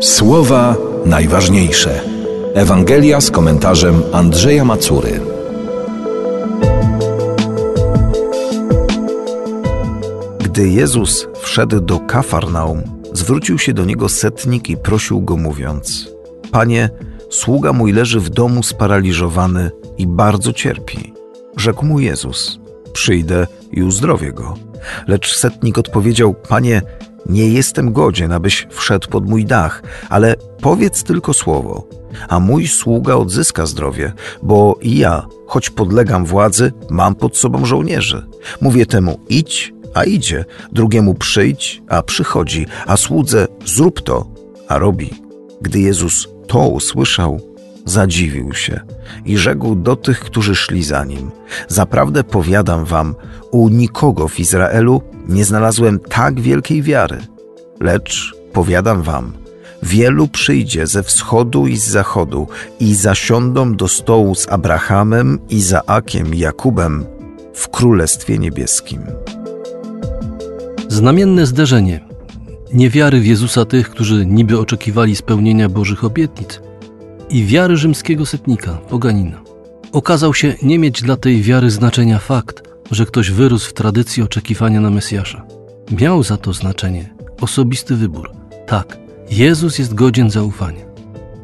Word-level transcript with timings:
Słowa 0.00 0.76
najważniejsze. 1.04 2.00
Ewangelia 2.54 3.20
z 3.20 3.30
komentarzem 3.30 4.02
Andrzeja 4.12 4.64
Macury. 4.64 5.20
Gdy 10.38 10.68
Jezus 10.68 11.26
wszedł 11.40 11.80
do 11.80 12.00
Kafarnaum, 12.00 12.82
zwrócił 13.12 13.58
się 13.58 13.72
do 13.72 13.84
niego 13.84 14.08
setnik 14.08 14.70
i 14.70 14.76
prosił 14.76 15.20
go, 15.20 15.36
mówiąc: 15.36 16.08
Panie, 16.50 16.90
sługa 17.30 17.72
mój 17.72 17.92
leży 17.92 18.20
w 18.20 18.30
domu 18.30 18.62
sparaliżowany 18.62 19.70
i 19.98 20.06
bardzo 20.06 20.52
cierpi. 20.52 21.12
Rzekł 21.56 21.86
mu 21.86 22.00
Jezus: 22.00 22.60
Przyjdę 22.92 23.46
i 23.72 23.82
uzdrowię 23.82 24.32
go. 24.32 24.54
Lecz 25.06 25.36
setnik 25.36 25.78
odpowiedział: 25.78 26.34
Panie, 26.34 26.82
nie 27.28 27.48
jestem 27.48 27.92
godzien, 27.92 28.32
abyś 28.32 28.66
wszedł 28.70 29.08
pod 29.08 29.28
mój 29.28 29.44
dach, 29.44 29.82
ale 30.08 30.34
powiedz 30.60 31.02
tylko 31.02 31.34
słowo, 31.34 31.86
a 32.28 32.40
mój 32.40 32.68
sługa 32.68 33.14
odzyska 33.14 33.66
zdrowie, 33.66 34.12
bo 34.42 34.78
i 34.82 34.98
ja, 34.98 35.26
choć 35.46 35.70
podlegam 35.70 36.24
władzy, 36.24 36.72
mam 36.90 37.14
pod 37.14 37.36
sobą 37.36 37.66
żołnierzy. 37.66 38.26
Mówię 38.60 38.86
temu 38.86 39.20
idź, 39.28 39.72
a 39.94 40.04
idzie, 40.04 40.44
drugiemu 40.72 41.14
przyjdź, 41.14 41.82
a 41.88 42.02
przychodzi, 42.02 42.66
a 42.86 42.96
słudze 42.96 43.46
zrób 43.64 44.00
to, 44.00 44.26
a 44.68 44.78
robi. 44.78 45.10
Gdy 45.60 45.80
Jezus 45.80 46.28
to 46.46 46.68
usłyszał, 46.68 47.40
zadziwił 47.84 48.54
się 48.54 48.80
i 49.24 49.38
rzekł 49.38 49.74
do 49.74 49.96
tych, 49.96 50.20
którzy 50.20 50.54
szli 50.54 50.82
za 50.82 51.04
nim: 51.04 51.30
Zaprawdę 51.68 52.24
powiadam 52.24 52.84
wam, 52.84 53.14
u 53.50 53.68
nikogo 53.68 54.28
w 54.28 54.40
Izraelu 54.40 55.02
nie 55.28 55.44
znalazłem 55.44 55.98
tak 55.98 56.40
wielkiej 56.40 56.82
wiary. 56.82 57.18
Lecz 57.80 58.34
powiadam 58.52 59.02
wam, 59.02 59.32
wielu 59.82 60.28
przyjdzie 60.28 60.86
ze 60.86 61.02
wschodu 61.02 61.66
i 61.66 61.76
z 61.76 61.88
zachodu 61.88 62.46
i 62.80 62.94
zasiądą 62.94 63.76
do 63.76 63.88
stołu 63.88 64.34
z 64.34 64.48
Abrahamem, 64.48 65.38
Izaakiem 65.48 66.34
i 66.34 66.38
Jakubem 66.38 67.04
w 67.54 67.68
Królestwie 67.68 68.38
Niebieskim. 68.38 69.02
Znamienne 70.88 71.46
zderzenie 71.46 72.00
niewiary 72.72 73.20
w 73.20 73.26
Jezusa 73.26 73.64
tych, 73.64 73.90
którzy 73.90 74.26
niby 74.26 74.58
oczekiwali 74.58 75.16
spełnienia 75.16 75.68
Bożych 75.68 76.04
obietnic 76.04 76.60
i 77.30 77.46
wiary 77.46 77.76
rzymskiego 77.76 78.26
setnika, 78.26 78.72
poganina. 78.72 79.40
Okazał 79.92 80.34
się 80.34 80.54
nie 80.62 80.78
mieć 80.78 81.02
dla 81.02 81.16
tej 81.16 81.42
wiary 81.42 81.70
znaczenia 81.70 82.18
fakt, 82.18 82.67
że 82.90 83.06
ktoś 83.06 83.30
wyrósł 83.30 83.70
w 83.70 83.72
tradycji 83.72 84.22
oczekiwania 84.22 84.80
na 84.80 84.90
Mesjasza. 84.90 85.46
Miał 86.00 86.22
za 86.22 86.36
to 86.36 86.52
znaczenie 86.52 87.14
osobisty 87.40 87.96
wybór. 87.96 88.30
Tak, 88.66 88.98
Jezus 89.30 89.78
jest 89.78 89.94
godzien 89.94 90.30
zaufania. 90.30 90.88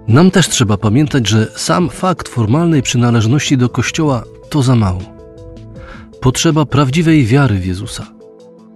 Nam 0.09 0.31
też 0.31 0.49
trzeba 0.49 0.77
pamiętać, 0.77 1.29
że 1.29 1.47
sam 1.57 1.91
fakt 1.91 2.29
formalnej 2.29 2.83
przynależności 2.83 3.59
do 3.59 3.69
Kościoła 3.69 4.25
to 4.49 4.63
za 4.63 4.77
mało. 4.77 5.01
Potrzeba 6.21 6.67
prawdziwej 6.67 7.27
wiary 7.27 7.59
w 7.59 7.67
Jezusa. 7.67 8.07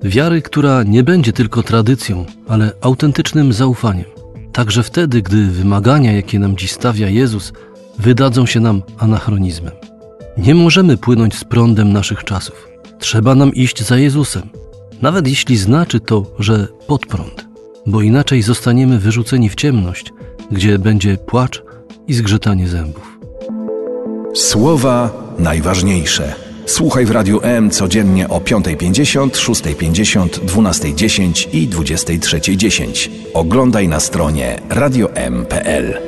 Wiary, 0.02 0.42
która 0.42 0.82
nie 0.82 1.02
będzie 1.02 1.32
tylko 1.32 1.62
tradycją, 1.62 2.26
ale 2.48 2.72
autentycznym 2.80 3.52
zaufaniem. 3.52 4.06
Także 4.52 4.82
wtedy, 4.82 5.22
gdy 5.22 5.46
wymagania, 5.46 6.12
jakie 6.12 6.38
nam 6.38 6.56
dziś 6.56 6.72
stawia 6.72 7.08
Jezus, 7.08 7.52
wydadzą 7.98 8.46
się 8.46 8.60
nam 8.60 8.82
anachronizmem. 8.98 9.72
Nie 10.38 10.54
możemy 10.54 10.96
płynąć 10.96 11.34
z 11.34 11.44
prądem 11.44 11.92
naszych 11.92 12.24
czasów. 12.24 12.68
Trzeba 12.98 13.34
nam 13.34 13.54
iść 13.54 13.82
za 13.82 13.98
Jezusem, 13.98 14.48
nawet 15.02 15.28
jeśli 15.28 15.56
znaczy 15.56 16.00
to, 16.00 16.26
że 16.38 16.68
pod 16.86 17.06
prąd, 17.06 17.48
bo 17.86 18.02
inaczej 18.02 18.42
zostaniemy 18.42 18.98
wyrzuceni 18.98 19.48
w 19.48 19.54
ciemność, 19.54 20.12
gdzie 20.50 20.78
będzie 20.78 21.16
płacz 21.16 21.62
i 22.08 22.14
zgrzytanie 22.14 22.68
zębów. 22.68 23.18
Słowa 24.34 25.10
najważniejsze. 25.38 26.34
Słuchaj 26.66 27.06
w 27.06 27.10
Radiu 27.10 27.40
M 27.42 27.70
codziennie 27.70 28.28
o 28.28 28.40
5.50, 28.40 29.30
6.50, 29.30 30.28
12.10 30.28 31.48
i 31.52 31.68
23.10. 31.68 33.08
Oglądaj 33.34 33.88
na 33.88 34.00
stronie 34.00 34.60
radiom.pl. 34.68 35.98